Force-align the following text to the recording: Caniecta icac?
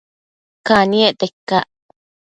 Caniecta 0.67 1.23
icac? 1.29 1.65